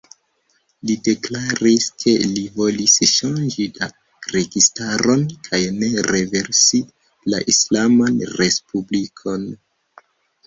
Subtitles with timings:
[0.89, 3.89] Li deklaris, ke li volis ŝanĝi la
[4.37, 6.81] registaron, kaj ne renversi
[7.35, 9.47] la islaman respublikon.